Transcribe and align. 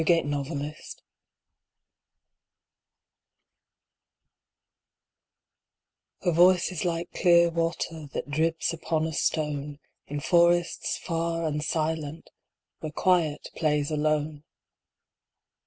A 0.01 0.03
Fantasy 0.03 0.97
Her 6.23 6.31
voice 6.31 6.71
is 6.71 6.83
like 6.83 7.11
clear 7.11 7.51
water 7.51 8.07
That 8.11 8.31
drips 8.31 8.73
upon 8.73 9.05
a 9.05 9.13
stone 9.13 9.77
In 10.07 10.19
forests 10.19 10.97
far 10.97 11.45
and 11.45 11.61
silent 11.63 12.31
Where 12.79 12.91
Quiet 12.91 13.49
plays 13.55 13.91
alone. 13.91 14.43